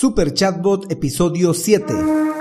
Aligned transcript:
Super 0.00 0.32
Chatbot 0.32 0.90
episodio 0.90 1.52
7. 1.52 2.39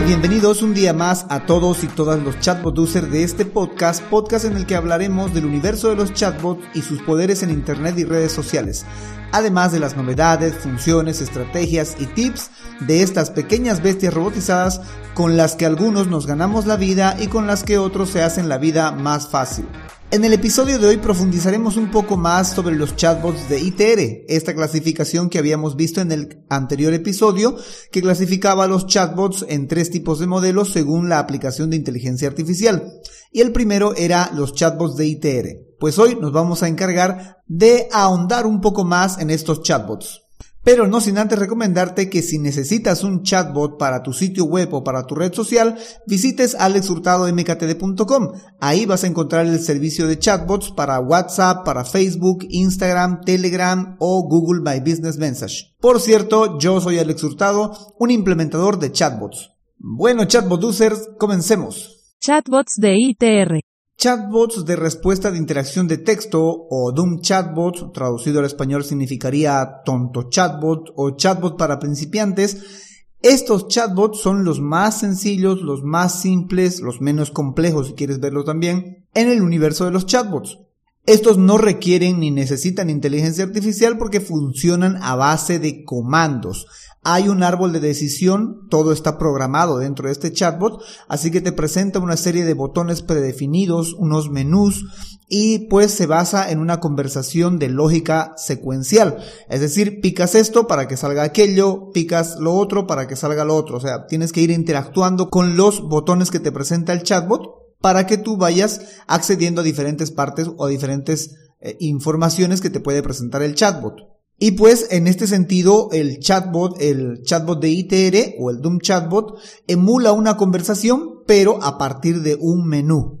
Bienvenidos 0.00 0.60
un 0.62 0.74
día 0.74 0.92
más 0.92 1.24
a 1.28 1.46
todos 1.46 1.84
y 1.84 1.86
todas 1.86 2.20
los 2.20 2.40
chatbot 2.40 2.76
users 2.76 3.12
de 3.12 3.22
este 3.22 3.46
podcast, 3.46 4.02
podcast 4.02 4.44
en 4.44 4.56
el 4.56 4.66
que 4.66 4.74
hablaremos 4.74 5.32
del 5.32 5.46
universo 5.46 5.88
de 5.88 5.94
los 5.94 6.12
chatbots 6.12 6.64
y 6.74 6.82
sus 6.82 7.00
poderes 7.00 7.44
en 7.44 7.50
internet 7.50 7.96
y 7.96 8.04
redes 8.04 8.32
sociales, 8.32 8.84
además 9.30 9.70
de 9.70 9.78
las 9.78 9.96
novedades, 9.96 10.56
funciones, 10.56 11.20
estrategias 11.20 11.94
y 12.00 12.06
tips 12.06 12.50
de 12.80 13.04
estas 13.04 13.30
pequeñas 13.30 13.84
bestias 13.84 14.12
robotizadas 14.12 14.80
con 15.14 15.36
las 15.36 15.54
que 15.54 15.64
algunos 15.64 16.08
nos 16.08 16.26
ganamos 16.26 16.66
la 16.66 16.76
vida 16.76 17.16
y 17.20 17.28
con 17.28 17.46
las 17.46 17.62
que 17.62 17.78
otros 17.78 18.10
se 18.10 18.22
hacen 18.22 18.48
la 18.48 18.58
vida 18.58 18.90
más 18.90 19.28
fácil. 19.28 19.64
En 20.14 20.24
el 20.24 20.32
episodio 20.32 20.78
de 20.78 20.86
hoy 20.86 20.98
profundizaremos 20.98 21.76
un 21.76 21.90
poco 21.90 22.16
más 22.16 22.52
sobre 22.52 22.76
los 22.76 22.94
chatbots 22.94 23.48
de 23.48 23.58
ITR, 23.58 24.24
esta 24.28 24.54
clasificación 24.54 25.28
que 25.28 25.40
habíamos 25.40 25.74
visto 25.74 26.00
en 26.00 26.12
el 26.12 26.44
anterior 26.48 26.94
episodio, 26.94 27.56
que 27.90 28.00
clasificaba 28.00 28.68
los 28.68 28.86
chatbots 28.86 29.44
en 29.48 29.66
tres 29.66 29.90
tipos 29.90 30.20
de 30.20 30.28
modelos 30.28 30.70
según 30.70 31.08
la 31.08 31.18
aplicación 31.18 31.68
de 31.68 31.78
inteligencia 31.78 32.28
artificial. 32.28 32.92
Y 33.32 33.40
el 33.40 33.50
primero 33.50 33.92
era 33.96 34.30
los 34.32 34.54
chatbots 34.54 34.94
de 34.94 35.06
ITR. 35.06 35.48
Pues 35.80 35.98
hoy 35.98 36.14
nos 36.14 36.30
vamos 36.30 36.62
a 36.62 36.68
encargar 36.68 37.38
de 37.48 37.88
ahondar 37.90 38.46
un 38.46 38.60
poco 38.60 38.84
más 38.84 39.18
en 39.18 39.30
estos 39.30 39.62
chatbots. 39.62 40.23
Pero 40.64 40.86
no 40.86 41.00
sin 41.02 41.18
antes 41.18 41.38
recomendarte 41.38 42.08
que 42.08 42.22
si 42.22 42.38
necesitas 42.38 43.04
un 43.04 43.22
chatbot 43.22 43.78
para 43.78 44.02
tu 44.02 44.14
sitio 44.14 44.46
web 44.46 44.72
o 44.72 44.82
para 44.82 45.06
tu 45.06 45.14
red 45.14 45.34
social, 45.34 45.76
visites 46.06 46.54
alexhurtadomktd.com. 46.54 48.32
Ahí 48.60 48.86
vas 48.86 49.04
a 49.04 49.06
encontrar 49.06 49.44
el 49.44 49.60
servicio 49.60 50.06
de 50.06 50.18
chatbots 50.18 50.70
para 50.70 51.00
WhatsApp, 51.00 51.66
para 51.66 51.84
Facebook, 51.84 52.46
Instagram, 52.48 53.20
Telegram 53.26 53.96
o 53.98 54.26
Google 54.26 54.62
My 54.62 54.80
Business 54.80 55.18
Message. 55.18 55.74
Por 55.78 56.00
cierto, 56.00 56.58
yo 56.58 56.80
soy 56.80 56.98
Alex 56.98 57.22
Hurtado, 57.22 57.94
un 57.98 58.10
implementador 58.10 58.78
de 58.78 58.90
chatbots. 58.90 59.50
Bueno, 59.76 60.24
chatbot 60.24 60.64
users, 60.64 61.10
comencemos. 61.18 62.16
Chatbots 62.20 62.76
de 62.78 62.96
ITR. 62.96 63.73
Chatbots 63.96 64.64
de 64.64 64.76
respuesta 64.76 65.30
de 65.30 65.38
interacción 65.38 65.86
de 65.86 65.98
texto 65.98 66.66
o 66.68 66.92
Doom 66.92 67.20
Chatbot, 67.20 67.92
traducido 67.92 68.40
al 68.40 68.46
español 68.46 68.84
significaría 68.84 69.82
tonto 69.84 70.28
chatbot 70.28 70.92
o 70.96 71.16
chatbot 71.16 71.56
para 71.56 71.78
principiantes. 71.78 72.90
Estos 73.22 73.68
chatbots 73.68 74.20
son 74.20 74.44
los 74.44 74.60
más 74.60 75.00
sencillos, 75.00 75.62
los 75.62 75.82
más 75.82 76.20
simples, 76.20 76.80
los 76.80 77.00
menos 77.00 77.30
complejos 77.30 77.86
si 77.86 77.94
quieres 77.94 78.20
verlo 78.20 78.44
también, 78.44 79.06
en 79.14 79.28
el 79.30 79.40
universo 79.40 79.84
de 79.86 79.92
los 79.92 80.06
chatbots. 80.06 80.58
Estos 81.06 81.36
no 81.36 81.58
requieren 81.58 82.20
ni 82.20 82.30
necesitan 82.30 82.88
inteligencia 82.88 83.44
artificial 83.44 83.98
porque 83.98 84.20
funcionan 84.20 84.96
a 85.02 85.14
base 85.16 85.58
de 85.58 85.84
comandos. 85.84 86.66
Hay 87.02 87.28
un 87.28 87.42
árbol 87.42 87.74
de 87.74 87.80
decisión, 87.80 88.66
todo 88.70 88.90
está 88.90 89.18
programado 89.18 89.76
dentro 89.76 90.06
de 90.06 90.12
este 90.12 90.32
chatbot, 90.32 90.82
así 91.06 91.30
que 91.30 91.42
te 91.42 91.52
presenta 91.52 91.98
una 91.98 92.16
serie 92.16 92.46
de 92.46 92.54
botones 92.54 93.02
predefinidos, 93.02 93.92
unos 93.92 94.30
menús, 94.30 94.86
y 95.28 95.68
pues 95.68 95.90
se 95.90 96.06
basa 96.06 96.50
en 96.50 96.60
una 96.60 96.80
conversación 96.80 97.58
de 97.58 97.68
lógica 97.68 98.32
secuencial. 98.38 99.18
Es 99.50 99.60
decir, 99.60 100.00
picas 100.00 100.34
esto 100.34 100.66
para 100.66 100.88
que 100.88 100.96
salga 100.96 101.22
aquello, 101.22 101.90
picas 101.92 102.36
lo 102.40 102.54
otro 102.54 102.86
para 102.86 103.06
que 103.06 103.16
salga 103.16 103.44
lo 103.44 103.54
otro. 103.54 103.76
O 103.76 103.80
sea, 103.80 104.06
tienes 104.06 104.32
que 104.32 104.40
ir 104.40 104.50
interactuando 104.50 105.28
con 105.28 105.58
los 105.58 105.82
botones 105.82 106.30
que 106.30 106.40
te 106.40 106.52
presenta 106.52 106.94
el 106.94 107.02
chatbot 107.02 107.63
para 107.84 108.06
que 108.06 108.16
tú 108.16 108.38
vayas 108.38 108.80
accediendo 109.06 109.60
a 109.60 109.64
diferentes 109.64 110.10
partes 110.10 110.48
o 110.56 110.64
a 110.64 110.70
diferentes 110.70 111.36
eh, 111.60 111.76
informaciones 111.80 112.62
que 112.62 112.70
te 112.70 112.80
puede 112.80 113.02
presentar 113.02 113.42
el 113.42 113.54
chatbot. 113.54 113.96
Y 114.38 114.52
pues 114.52 114.86
en 114.90 115.06
este 115.06 115.26
sentido 115.26 115.90
el 115.92 116.18
chatbot, 116.18 116.80
el 116.80 117.20
chatbot 117.24 117.60
de 117.60 117.68
ITR 117.68 118.36
o 118.40 118.48
el 118.48 118.62
Doom 118.62 118.78
chatbot 118.78 119.38
emula 119.66 120.12
una 120.12 120.38
conversación 120.38 121.24
pero 121.26 121.62
a 121.62 121.76
partir 121.76 122.22
de 122.22 122.38
un 122.40 122.66
menú. 122.66 123.20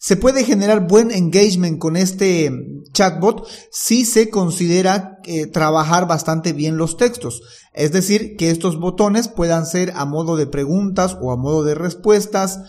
Se 0.00 0.16
puede 0.16 0.44
generar 0.44 0.88
buen 0.88 1.10
engagement 1.10 1.78
con 1.78 1.96
este 1.96 2.50
chatbot 2.94 3.46
si 3.70 4.06
se 4.06 4.30
considera 4.30 5.18
eh, 5.24 5.46
trabajar 5.46 6.08
bastante 6.08 6.54
bien 6.54 6.78
los 6.78 6.96
textos. 6.96 7.42
Es 7.74 7.92
decir, 7.92 8.36
que 8.36 8.50
estos 8.50 8.80
botones 8.80 9.28
puedan 9.28 9.66
ser 9.66 9.92
a 9.96 10.06
modo 10.06 10.36
de 10.36 10.46
preguntas 10.46 11.18
o 11.20 11.30
a 11.30 11.36
modo 11.36 11.62
de 11.62 11.74
respuestas 11.74 12.60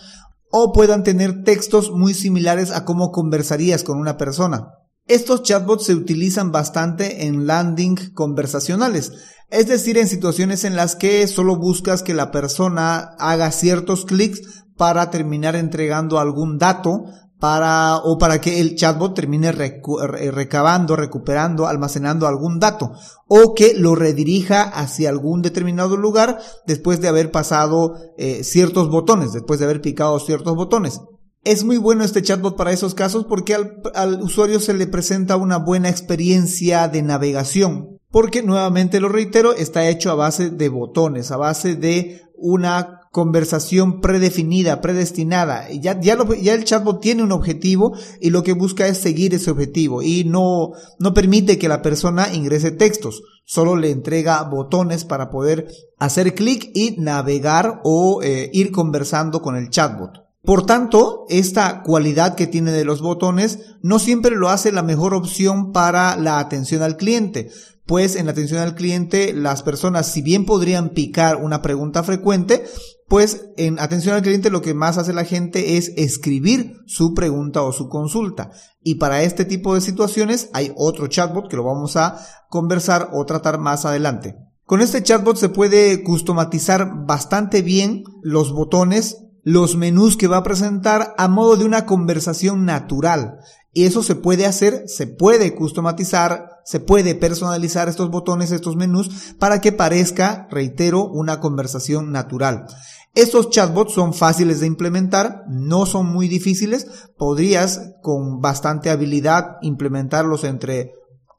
o 0.50 0.72
puedan 0.72 1.04
tener 1.04 1.44
textos 1.44 1.90
muy 1.90 2.14
similares 2.14 2.70
a 2.70 2.84
cómo 2.84 3.12
conversarías 3.12 3.84
con 3.84 3.98
una 3.98 4.16
persona. 4.16 4.74
Estos 5.06 5.42
chatbots 5.42 5.86
se 5.86 5.94
utilizan 5.94 6.52
bastante 6.52 7.26
en 7.26 7.46
landing 7.46 7.96
conversacionales, 8.14 9.12
es 9.48 9.66
decir, 9.66 9.98
en 9.98 10.06
situaciones 10.06 10.64
en 10.64 10.76
las 10.76 10.94
que 10.94 11.26
solo 11.26 11.56
buscas 11.56 12.02
que 12.02 12.14
la 12.14 12.30
persona 12.30 13.16
haga 13.18 13.50
ciertos 13.50 14.04
clics 14.04 14.64
para 14.76 15.10
terminar 15.10 15.56
entregando 15.56 16.20
algún 16.20 16.58
dato 16.58 17.06
para 17.40 17.96
o 17.96 18.18
para 18.18 18.40
que 18.40 18.60
el 18.60 18.76
chatbot 18.76 19.14
termine 19.14 19.50
recabando, 19.50 20.94
recuperando, 20.94 21.66
almacenando 21.66 22.28
algún 22.28 22.60
dato 22.60 22.92
o 23.26 23.54
que 23.54 23.74
lo 23.74 23.94
redirija 23.94 24.62
hacia 24.62 25.08
algún 25.08 25.40
determinado 25.40 25.96
lugar 25.96 26.38
después 26.66 27.00
de 27.00 27.08
haber 27.08 27.30
pasado 27.32 27.96
eh, 28.18 28.44
ciertos 28.44 28.90
botones, 28.90 29.32
después 29.32 29.58
de 29.58 29.64
haber 29.64 29.80
picado 29.80 30.20
ciertos 30.20 30.54
botones. 30.54 31.00
Es 31.42 31.64
muy 31.64 31.78
bueno 31.78 32.04
este 32.04 32.20
chatbot 32.20 32.56
para 32.56 32.72
esos 32.72 32.94
casos 32.94 33.24
porque 33.24 33.54
al, 33.54 33.80
al 33.94 34.20
usuario 34.20 34.60
se 34.60 34.74
le 34.74 34.86
presenta 34.86 35.36
una 35.36 35.56
buena 35.56 35.88
experiencia 35.88 36.86
de 36.88 37.02
navegación. 37.02 37.98
Porque 38.10 38.42
nuevamente 38.42 39.00
lo 39.00 39.08
reitero, 39.08 39.54
está 39.54 39.88
hecho 39.88 40.10
a 40.10 40.16
base 40.16 40.50
de 40.50 40.68
botones, 40.68 41.30
a 41.30 41.36
base 41.36 41.76
de 41.76 42.20
una 42.36 42.99
conversación 43.10 44.00
predefinida, 44.00 44.80
predestinada. 44.80 45.68
Ya, 45.70 46.00
ya, 46.00 46.16
ya 46.40 46.54
el 46.54 46.64
chatbot 46.64 47.00
tiene 47.00 47.22
un 47.22 47.32
objetivo 47.32 47.96
y 48.20 48.30
lo 48.30 48.42
que 48.42 48.52
busca 48.52 48.86
es 48.86 48.98
seguir 48.98 49.34
ese 49.34 49.50
objetivo 49.50 50.02
y 50.02 50.24
no, 50.24 50.72
no 50.98 51.12
permite 51.12 51.58
que 51.58 51.68
la 51.68 51.82
persona 51.82 52.32
ingrese 52.32 52.70
textos. 52.70 53.22
Solo 53.44 53.74
le 53.74 53.90
entrega 53.90 54.42
botones 54.44 55.04
para 55.04 55.28
poder 55.28 55.66
hacer 55.98 56.34
clic 56.34 56.70
y 56.72 56.96
navegar 56.98 57.80
o 57.84 58.22
eh, 58.22 58.48
ir 58.52 58.70
conversando 58.70 59.42
con 59.42 59.56
el 59.56 59.70
chatbot. 59.70 60.30
Por 60.42 60.64
tanto, 60.64 61.26
esta 61.28 61.82
cualidad 61.82 62.34
que 62.34 62.46
tiene 62.46 62.70
de 62.70 62.84
los 62.84 63.02
botones 63.02 63.58
no 63.82 63.98
siempre 63.98 64.36
lo 64.36 64.48
hace 64.48 64.72
la 64.72 64.82
mejor 64.82 65.14
opción 65.14 65.72
para 65.72 66.16
la 66.16 66.38
atención 66.38 66.82
al 66.82 66.96
cliente, 66.96 67.50
pues 67.84 68.16
en 68.16 68.26
la 68.26 68.32
atención 68.32 68.60
al 68.60 68.74
cliente 68.74 69.34
las 69.34 69.62
personas 69.62 70.06
si 70.06 70.22
bien 70.22 70.46
podrían 70.46 70.90
picar 70.90 71.36
una 71.36 71.60
pregunta 71.60 72.02
frecuente, 72.04 72.64
pues 73.10 73.50
en 73.56 73.80
atención 73.80 74.14
al 74.14 74.22
cliente 74.22 74.50
lo 74.50 74.62
que 74.62 74.72
más 74.72 74.96
hace 74.96 75.12
la 75.12 75.24
gente 75.24 75.76
es 75.76 75.92
escribir 75.96 76.76
su 76.86 77.12
pregunta 77.12 77.62
o 77.62 77.72
su 77.72 77.88
consulta. 77.88 78.52
Y 78.84 78.94
para 78.94 79.24
este 79.24 79.44
tipo 79.44 79.74
de 79.74 79.80
situaciones 79.80 80.48
hay 80.52 80.72
otro 80.76 81.08
chatbot 81.08 81.50
que 81.50 81.56
lo 81.56 81.64
vamos 81.64 81.96
a 81.96 82.24
conversar 82.48 83.10
o 83.12 83.26
tratar 83.26 83.58
más 83.58 83.84
adelante. 83.84 84.36
Con 84.64 84.80
este 84.80 85.02
chatbot 85.02 85.36
se 85.36 85.48
puede 85.48 86.04
customizar 86.04 87.04
bastante 87.04 87.62
bien 87.62 88.04
los 88.22 88.52
botones, 88.52 89.26
los 89.42 89.74
menús 89.74 90.16
que 90.16 90.28
va 90.28 90.36
a 90.36 90.44
presentar 90.44 91.12
a 91.18 91.26
modo 91.26 91.56
de 91.56 91.64
una 91.64 91.86
conversación 91.86 92.64
natural. 92.64 93.38
Y 93.72 93.86
eso 93.86 94.04
se 94.04 94.14
puede 94.14 94.46
hacer, 94.46 94.84
se 94.86 95.08
puede 95.08 95.54
customizar, 95.54 96.60
se 96.64 96.80
puede 96.80 97.14
personalizar 97.14 97.88
estos 97.88 98.10
botones, 98.10 98.50
estos 98.50 98.76
menús, 98.76 99.34
para 99.38 99.60
que 99.60 99.72
parezca, 99.72 100.48
reitero, 100.50 101.04
una 101.04 101.40
conversación 101.40 102.10
natural. 102.10 102.66
Estos 103.14 103.50
chatbots 103.50 103.94
son 103.94 104.14
fáciles 104.14 104.60
de 104.60 104.66
implementar, 104.66 105.44
no 105.48 105.84
son 105.84 106.06
muy 106.06 106.28
difíciles, 106.28 106.86
podrías 107.18 107.94
con 108.02 108.40
bastante 108.40 108.88
habilidad 108.88 109.56
implementarlos 109.62 110.44
entre 110.44 110.94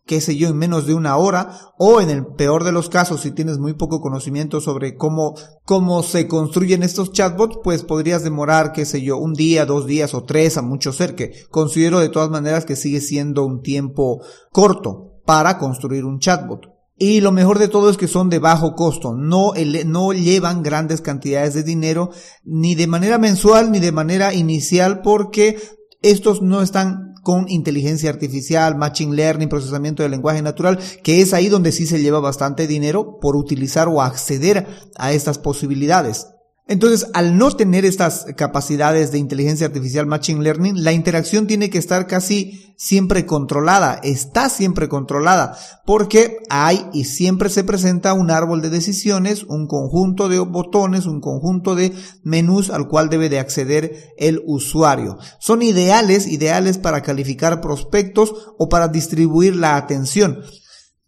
qué 0.05 0.19
sé 0.19 0.35
yo, 0.35 0.49
en 0.49 0.57
menos 0.57 0.87
de 0.87 0.93
una 0.93 1.15
hora, 1.15 1.57
o 1.77 2.01
en 2.01 2.09
el 2.09 2.25
peor 2.25 2.65
de 2.65 2.73
los 2.73 2.89
casos, 2.89 3.21
si 3.21 3.31
tienes 3.31 3.59
muy 3.59 3.73
poco 3.73 4.01
conocimiento 4.01 4.59
sobre 4.59 4.95
cómo, 4.95 5.35
cómo 5.63 6.03
se 6.03 6.27
construyen 6.27 6.83
estos 6.83 7.13
chatbots, 7.13 7.59
pues 7.63 7.83
podrías 7.83 8.21
demorar, 8.21 8.73
qué 8.73 8.83
sé 8.83 9.01
yo, 9.01 9.17
un 9.17 9.33
día, 9.33 9.65
dos 9.65 9.85
días 9.85 10.13
o 10.13 10.23
tres 10.23 10.57
a 10.57 10.61
mucho 10.61 10.91
ser, 10.91 11.15
que 11.15 11.31
considero 11.49 11.99
de 11.99 12.09
todas 12.09 12.29
maneras 12.29 12.65
que 12.65 12.75
sigue 12.75 12.99
siendo 12.99 13.45
un 13.45 13.61
tiempo 13.61 14.21
corto 14.51 15.21
para 15.25 15.57
construir 15.57 16.03
un 16.03 16.19
chatbot. 16.19 16.70
Y 17.03 17.19
lo 17.19 17.31
mejor 17.31 17.57
de 17.57 17.67
todo 17.67 17.89
es 17.89 17.97
que 17.97 18.07
son 18.07 18.29
de 18.29 18.37
bajo 18.37 18.75
costo, 18.75 19.15
no, 19.15 19.53
no 19.87 20.13
llevan 20.13 20.61
grandes 20.61 21.01
cantidades 21.01 21.55
de 21.55 21.63
dinero, 21.63 22.11
ni 22.43 22.75
de 22.75 22.85
manera 22.85 23.17
mensual 23.17 23.71
ni 23.71 23.79
de 23.79 23.91
manera 23.91 24.35
inicial, 24.35 25.01
porque 25.01 25.59
estos 26.03 26.43
no 26.43 26.61
están 26.61 27.15
con 27.23 27.49
inteligencia 27.49 28.11
artificial, 28.11 28.75
machine 28.75 29.15
learning, 29.15 29.49
procesamiento 29.49 30.03
del 30.03 30.11
lenguaje 30.11 30.43
natural, 30.43 30.77
que 31.01 31.21
es 31.21 31.33
ahí 31.33 31.49
donde 31.49 31.71
sí 31.71 31.87
se 31.87 31.99
lleva 31.99 32.19
bastante 32.19 32.67
dinero 32.67 33.17
por 33.19 33.35
utilizar 33.35 33.87
o 33.87 34.03
acceder 34.03 34.67
a 34.95 35.11
estas 35.11 35.39
posibilidades. 35.39 36.27
Entonces, 36.71 37.09
al 37.13 37.37
no 37.37 37.51
tener 37.51 37.83
estas 37.83 38.27
capacidades 38.37 39.11
de 39.11 39.17
inteligencia 39.17 39.67
artificial 39.67 40.05
Machine 40.05 40.41
Learning, 40.41 40.85
la 40.85 40.93
interacción 40.93 41.45
tiene 41.45 41.69
que 41.69 41.77
estar 41.77 42.07
casi 42.07 42.73
siempre 42.77 43.25
controlada, 43.25 43.99
está 44.03 44.47
siempre 44.47 44.87
controlada, 44.87 45.57
porque 45.85 46.37
hay 46.49 46.87
y 46.93 47.03
siempre 47.03 47.49
se 47.49 47.65
presenta 47.65 48.13
un 48.13 48.31
árbol 48.31 48.61
de 48.61 48.69
decisiones, 48.69 49.43
un 49.43 49.67
conjunto 49.67 50.29
de 50.29 50.39
botones, 50.39 51.07
un 51.07 51.19
conjunto 51.19 51.75
de 51.75 51.91
menús 52.23 52.69
al 52.69 52.87
cual 52.87 53.09
debe 53.09 53.27
de 53.27 53.39
acceder 53.39 54.13
el 54.17 54.41
usuario. 54.45 55.17
Son 55.41 55.63
ideales, 55.63 56.25
ideales 56.25 56.77
para 56.77 57.01
calificar 57.01 57.59
prospectos 57.59 58.33
o 58.57 58.69
para 58.69 58.87
distribuir 58.87 59.57
la 59.57 59.75
atención. 59.75 60.39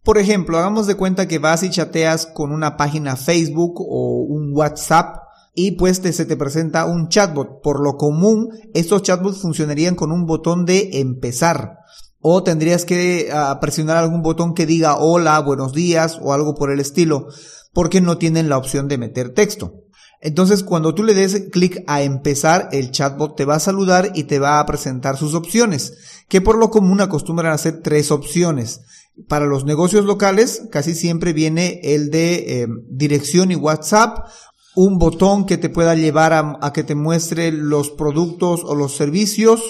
Por 0.02 0.18
ejemplo, 0.18 0.58
hagamos 0.58 0.86
de 0.86 0.96
cuenta 0.96 1.26
que 1.26 1.38
vas 1.38 1.62
y 1.62 1.70
chateas 1.70 2.26
con 2.26 2.52
una 2.52 2.76
página 2.76 3.16
Facebook 3.16 3.80
o 3.80 4.26
un 4.28 4.50
WhatsApp 4.52 5.23
y 5.54 5.72
pues 5.72 5.98
se 5.98 6.24
te 6.26 6.36
presenta 6.36 6.84
un 6.84 7.08
chatbot. 7.08 7.62
Por 7.62 7.82
lo 7.82 7.96
común, 7.96 8.48
estos 8.74 9.02
chatbots 9.02 9.40
funcionarían 9.40 9.94
con 9.94 10.10
un 10.10 10.26
botón 10.26 10.64
de 10.64 11.00
empezar. 11.00 11.78
O 12.20 12.42
tendrías 12.42 12.84
que 12.84 13.30
ah, 13.32 13.58
presionar 13.60 13.98
algún 13.98 14.22
botón 14.22 14.54
que 14.54 14.66
diga 14.66 14.96
hola, 14.98 15.38
buenos 15.40 15.72
días 15.72 16.18
o 16.20 16.32
algo 16.32 16.54
por 16.54 16.72
el 16.72 16.80
estilo, 16.80 17.28
porque 17.72 18.00
no 18.00 18.18
tienen 18.18 18.48
la 18.48 18.58
opción 18.58 18.88
de 18.88 18.98
meter 18.98 19.32
texto. 19.32 19.84
Entonces, 20.20 20.62
cuando 20.62 20.94
tú 20.94 21.04
le 21.04 21.12
des 21.12 21.50
clic 21.52 21.84
a 21.86 22.02
empezar, 22.02 22.70
el 22.72 22.90
chatbot 22.90 23.36
te 23.36 23.44
va 23.44 23.56
a 23.56 23.60
saludar 23.60 24.10
y 24.14 24.24
te 24.24 24.38
va 24.38 24.58
a 24.58 24.66
presentar 24.66 25.18
sus 25.18 25.34
opciones, 25.34 26.24
que 26.28 26.40
por 26.40 26.56
lo 26.56 26.70
común 26.70 27.02
acostumbran 27.02 27.52
a 27.52 27.58
ser 27.58 27.82
tres 27.82 28.10
opciones. 28.10 28.80
Para 29.28 29.44
los 29.44 29.66
negocios 29.66 30.06
locales, 30.06 30.62
casi 30.72 30.94
siempre 30.94 31.34
viene 31.34 31.78
el 31.84 32.10
de 32.10 32.62
eh, 32.62 32.66
dirección 32.88 33.50
y 33.50 33.56
WhatsApp 33.56 34.26
un 34.76 34.98
botón 34.98 35.46
que 35.46 35.58
te 35.58 35.68
pueda 35.68 35.94
llevar 35.94 36.32
a, 36.32 36.72
que 36.72 36.84
te 36.84 36.94
muestre 36.94 37.52
los 37.52 37.90
productos 37.90 38.62
o 38.64 38.74
los 38.74 38.96
servicios 38.96 39.62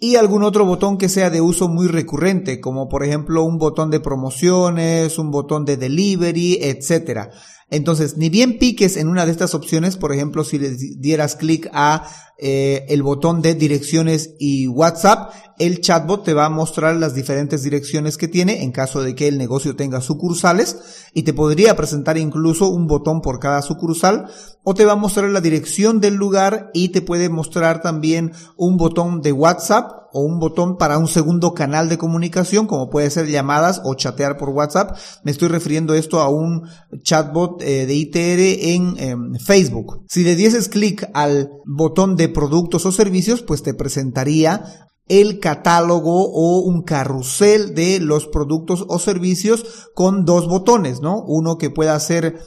y 0.00 0.16
algún 0.16 0.42
otro 0.42 0.64
botón 0.64 0.98
que 0.98 1.08
sea 1.08 1.30
de 1.30 1.40
uso 1.40 1.68
muy 1.68 1.88
recurrente, 1.88 2.60
como 2.60 2.88
por 2.88 3.04
ejemplo 3.04 3.44
un 3.44 3.58
botón 3.58 3.90
de 3.90 4.00
promociones, 4.00 5.18
un 5.18 5.30
botón 5.30 5.64
de 5.64 5.76
delivery, 5.76 6.58
etcétera. 6.60 7.30
Entonces, 7.70 8.16
ni 8.16 8.30
bien 8.30 8.58
piques 8.58 8.96
en 8.96 9.08
una 9.08 9.26
de 9.26 9.32
estas 9.32 9.54
opciones, 9.54 9.96
por 9.96 10.12
ejemplo, 10.12 10.42
si 10.44 10.58
le 10.58 10.70
dieras 10.70 11.36
clic 11.36 11.68
a 11.72 12.08
eh, 12.40 12.86
el 12.88 13.02
botón 13.02 13.42
de 13.42 13.54
direcciones 13.54 14.34
y 14.38 14.68
WhatsApp, 14.68 15.32
el 15.58 15.80
chatbot 15.80 16.24
te 16.24 16.34
va 16.34 16.46
a 16.46 16.50
mostrar 16.50 16.94
las 16.94 17.14
diferentes 17.14 17.64
direcciones 17.64 18.16
que 18.16 18.28
tiene 18.28 18.62
en 18.62 18.70
caso 18.70 19.02
de 19.02 19.16
que 19.16 19.26
el 19.26 19.38
negocio 19.38 19.74
tenga 19.74 20.00
sucursales 20.00 21.08
y 21.14 21.24
te 21.24 21.34
podría 21.34 21.74
presentar 21.74 22.16
incluso 22.16 22.68
un 22.68 22.86
botón 22.86 23.22
por 23.22 23.40
cada 23.40 23.60
sucursal 23.60 24.26
o 24.62 24.74
te 24.74 24.84
va 24.84 24.92
a 24.92 24.96
mostrar 24.96 25.30
la 25.30 25.40
dirección 25.40 26.00
del 26.00 26.14
lugar 26.14 26.70
y 26.74 26.90
te 26.90 27.02
puede 27.02 27.28
mostrar 27.28 27.82
también 27.82 28.32
un 28.56 28.76
botón 28.76 29.20
de 29.20 29.32
WhatsApp 29.32 29.98
o 30.12 30.20
un 30.22 30.38
botón 30.38 30.78
para 30.78 30.98
un 30.98 31.08
segundo 31.08 31.54
canal 31.54 31.88
de 31.88 31.98
comunicación, 31.98 32.66
como 32.66 32.88
puede 32.88 33.10
ser 33.10 33.26
llamadas 33.26 33.82
o 33.84 33.94
chatear 33.94 34.36
por 34.36 34.50
WhatsApp. 34.50 34.96
Me 35.22 35.30
estoy 35.30 35.48
refiriendo 35.48 35.94
esto 35.94 36.20
a 36.20 36.28
un 36.28 36.68
chatbot 37.02 37.62
eh, 37.62 37.86
de 37.86 37.94
ITR 37.94 38.68
en 38.70 38.94
em, 38.98 39.34
Facebook. 39.38 40.04
Si 40.08 40.24
le 40.24 40.34
dieses 40.34 40.68
clic 40.68 41.08
al 41.14 41.50
botón 41.66 42.16
de 42.16 42.27
productos 42.28 42.86
o 42.86 42.92
servicios, 42.92 43.42
pues 43.42 43.62
te 43.62 43.74
presentaría 43.74 44.88
el 45.08 45.40
catálogo 45.40 46.30
o 46.30 46.60
un 46.60 46.82
carrusel 46.82 47.74
de 47.74 47.98
los 48.00 48.26
productos 48.26 48.84
o 48.88 48.98
servicios 48.98 49.90
con 49.94 50.24
dos 50.24 50.48
botones, 50.48 51.00
¿no? 51.00 51.22
Uno 51.26 51.56
que 51.56 51.70
pueda 51.70 51.98
ser 51.98 52.38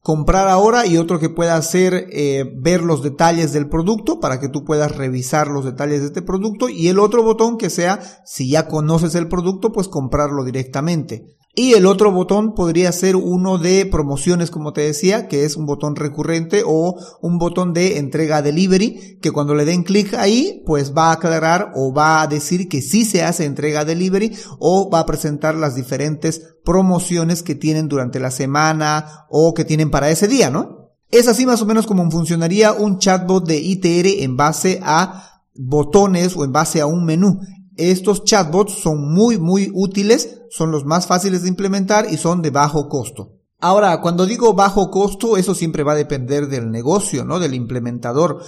comprar 0.00 0.48
ahora 0.48 0.86
y 0.86 0.98
otro 0.98 1.18
que 1.18 1.30
pueda 1.30 1.56
hacer 1.56 2.06
eh, 2.12 2.44
ver 2.62 2.82
los 2.82 3.02
detalles 3.02 3.52
del 3.52 3.68
producto 3.68 4.20
para 4.20 4.38
que 4.38 4.48
tú 4.48 4.64
puedas 4.64 4.94
revisar 4.96 5.48
los 5.48 5.64
detalles 5.64 6.00
de 6.00 6.06
este 6.08 6.22
producto 6.22 6.68
y 6.68 6.88
el 6.88 6.98
otro 6.98 7.22
botón 7.22 7.56
que 7.56 7.70
sea 7.70 8.00
si 8.24 8.50
ya 8.50 8.68
conoces 8.68 9.14
el 9.14 9.28
producto 9.28 9.72
pues 9.72 9.88
comprarlo 9.88 10.44
directamente. 10.44 11.24
Y 11.56 11.74
el 11.74 11.86
otro 11.86 12.10
botón 12.10 12.54
podría 12.54 12.90
ser 12.90 13.14
uno 13.14 13.58
de 13.58 13.86
promociones, 13.86 14.50
como 14.50 14.72
te 14.72 14.80
decía, 14.80 15.28
que 15.28 15.44
es 15.44 15.56
un 15.56 15.66
botón 15.66 15.94
recurrente 15.94 16.64
o 16.66 16.96
un 17.22 17.38
botón 17.38 17.72
de 17.72 17.98
entrega 17.98 18.42
delivery, 18.42 19.18
que 19.22 19.30
cuando 19.30 19.54
le 19.54 19.64
den 19.64 19.84
clic 19.84 20.14
ahí, 20.14 20.64
pues 20.66 20.92
va 20.96 21.10
a 21.10 21.12
aclarar 21.12 21.70
o 21.76 21.94
va 21.94 22.22
a 22.22 22.26
decir 22.26 22.68
que 22.68 22.82
sí 22.82 23.04
se 23.04 23.22
hace 23.22 23.44
entrega 23.44 23.84
delivery 23.84 24.36
o 24.58 24.90
va 24.90 24.98
a 25.00 25.06
presentar 25.06 25.54
las 25.54 25.76
diferentes 25.76 26.56
promociones 26.64 27.44
que 27.44 27.54
tienen 27.54 27.86
durante 27.86 28.18
la 28.18 28.32
semana 28.32 29.26
o 29.28 29.54
que 29.54 29.64
tienen 29.64 29.92
para 29.92 30.10
ese 30.10 30.26
día, 30.26 30.50
¿no? 30.50 30.90
Es 31.12 31.28
así 31.28 31.46
más 31.46 31.62
o 31.62 31.66
menos 31.66 31.86
como 31.86 32.10
funcionaría 32.10 32.72
un 32.72 32.98
chatbot 32.98 33.46
de 33.46 33.58
ITR 33.58 34.24
en 34.24 34.36
base 34.36 34.80
a 34.82 35.42
botones 35.54 36.36
o 36.36 36.44
en 36.44 36.50
base 36.50 36.80
a 36.80 36.86
un 36.86 37.04
menú. 37.04 37.38
Estos 37.76 38.24
chatbots 38.24 38.74
son 38.74 39.12
muy, 39.12 39.38
muy 39.38 39.70
útiles, 39.74 40.42
son 40.50 40.70
los 40.70 40.84
más 40.84 41.06
fáciles 41.06 41.42
de 41.42 41.48
implementar 41.48 42.06
y 42.10 42.16
son 42.16 42.42
de 42.42 42.50
bajo 42.50 42.88
costo. 42.88 43.32
Ahora, 43.60 44.00
cuando 44.00 44.26
digo 44.26 44.54
bajo 44.54 44.90
costo, 44.90 45.36
eso 45.36 45.54
siempre 45.54 45.82
va 45.82 45.92
a 45.92 45.96
depender 45.96 46.48
del 46.48 46.70
negocio, 46.70 47.24
¿no? 47.24 47.38
Del 47.40 47.54
implementador. 47.54 48.42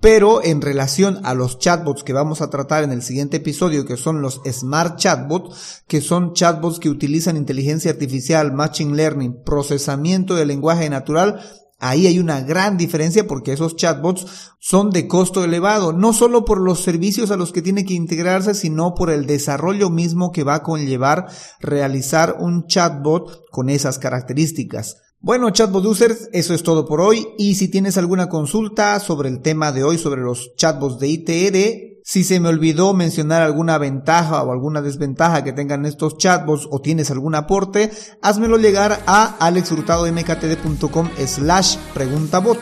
Pero 0.00 0.44
en 0.44 0.60
relación 0.60 1.20
a 1.24 1.34
los 1.34 1.58
chatbots 1.58 2.04
que 2.04 2.12
vamos 2.12 2.40
a 2.40 2.50
tratar 2.50 2.84
en 2.84 2.92
el 2.92 3.02
siguiente 3.02 3.38
episodio, 3.38 3.84
que 3.84 3.96
son 3.96 4.22
los 4.22 4.40
Smart 4.48 4.96
Chatbots, 4.96 5.82
que 5.88 6.00
son 6.00 6.34
chatbots 6.34 6.78
que 6.78 6.88
utilizan 6.88 7.36
inteligencia 7.36 7.90
artificial, 7.90 8.52
machine 8.52 8.94
learning, 8.94 9.42
procesamiento 9.42 10.36
de 10.36 10.46
lenguaje 10.46 10.88
natural, 10.88 11.40
Ahí 11.80 12.08
hay 12.08 12.18
una 12.18 12.40
gran 12.40 12.76
diferencia 12.76 13.28
porque 13.28 13.52
esos 13.52 13.76
chatbots 13.76 14.26
son 14.58 14.90
de 14.90 15.06
costo 15.06 15.44
elevado, 15.44 15.92
no 15.92 16.12
solo 16.12 16.44
por 16.44 16.60
los 16.60 16.82
servicios 16.82 17.30
a 17.30 17.36
los 17.36 17.52
que 17.52 17.62
tiene 17.62 17.84
que 17.84 17.94
integrarse, 17.94 18.54
sino 18.54 18.94
por 18.94 19.10
el 19.10 19.26
desarrollo 19.26 19.88
mismo 19.88 20.32
que 20.32 20.42
va 20.42 20.56
a 20.56 20.62
conllevar 20.64 21.26
realizar 21.60 22.36
un 22.40 22.66
chatbot 22.66 23.48
con 23.50 23.70
esas 23.70 24.00
características. 24.00 24.96
Bueno, 25.20 25.50
chatbot 25.50 25.84
users, 25.84 26.28
eso 26.32 26.52
es 26.52 26.64
todo 26.64 26.84
por 26.84 27.00
hoy 27.00 27.28
y 27.38 27.54
si 27.54 27.68
tienes 27.68 27.96
alguna 27.96 28.28
consulta 28.28 28.98
sobre 28.98 29.28
el 29.28 29.40
tema 29.40 29.70
de 29.70 29.84
hoy, 29.84 29.98
sobre 29.98 30.22
los 30.22 30.54
chatbots 30.56 30.98
de 30.98 31.08
ITR, 31.08 31.87
si 32.08 32.24
se 32.24 32.40
me 32.40 32.48
olvidó 32.48 32.94
mencionar 32.94 33.42
alguna 33.42 33.76
ventaja 33.76 34.42
o 34.42 34.50
alguna 34.50 34.80
desventaja 34.80 35.44
que 35.44 35.52
tengan 35.52 35.84
estos 35.84 36.16
chatbots 36.16 36.66
o 36.70 36.80
tienes 36.80 37.10
algún 37.10 37.34
aporte, 37.34 37.90
házmelo 38.22 38.56
llegar 38.56 39.02
a 39.06 39.36
alexhurtadomktd.com 39.38 41.10
slash 41.26 41.76
preguntabot. 41.92 42.58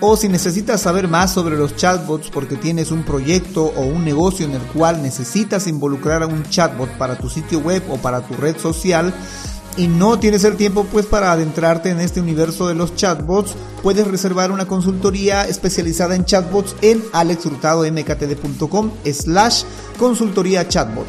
O 0.00 0.16
si 0.16 0.28
necesitas 0.28 0.82
saber 0.82 1.08
más 1.08 1.32
sobre 1.32 1.56
los 1.56 1.74
chatbots 1.74 2.30
porque 2.30 2.54
tienes 2.54 2.92
un 2.92 3.02
proyecto 3.02 3.72
o 3.76 3.80
un 3.80 4.04
negocio 4.04 4.46
en 4.46 4.52
el 4.52 4.62
cual 4.62 5.02
necesitas 5.02 5.66
involucrar 5.66 6.22
a 6.22 6.28
un 6.28 6.44
chatbot 6.44 6.90
para 6.90 7.18
tu 7.18 7.28
sitio 7.28 7.58
web 7.58 7.82
o 7.90 7.96
para 7.96 8.20
tu 8.20 8.34
red 8.34 8.56
social, 8.56 9.12
y 9.76 9.88
no 9.88 10.18
tienes 10.18 10.44
el 10.44 10.56
tiempo 10.56 10.86
pues 10.90 11.06
para 11.06 11.32
adentrarte 11.32 11.90
en 11.90 12.00
este 12.00 12.20
universo 12.20 12.68
de 12.68 12.74
los 12.74 12.94
chatbots, 12.94 13.54
puedes 13.82 14.06
reservar 14.06 14.50
una 14.50 14.66
consultoría 14.66 15.44
especializada 15.44 16.14
en 16.14 16.24
chatbots 16.24 16.76
en 16.82 17.02
alexhurtadomktd.com 17.12 18.90
slash 19.12 19.64
consultoría 19.98 20.68
chatbot. 20.68 21.06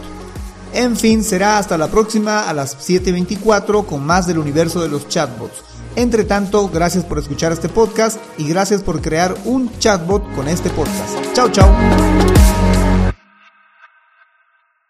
En 0.73 0.95
fin, 0.97 1.23
será 1.23 1.57
hasta 1.57 1.77
la 1.77 1.87
próxima 1.87 2.47
a 2.47 2.53
las 2.53 2.77
7.24 2.77 3.85
con 3.85 4.05
más 4.05 4.27
del 4.27 4.37
universo 4.37 4.81
de 4.81 4.89
los 4.89 5.07
chatbots. 5.07 5.63
Entre 5.95 6.25
tanto, 6.25 6.69
gracias 6.69 7.03
por 7.03 7.17
escuchar 7.17 7.51
este 7.51 7.69
podcast 7.69 8.19
y 8.37 8.47
gracias 8.47 8.83
por 8.83 9.01
crear 9.01 9.35
un 9.45 9.75
chatbot 9.79 10.31
con 10.35 10.47
este 10.47 10.69
podcast. 10.69 11.33
Chao, 11.33 11.49
chao. 11.49 12.36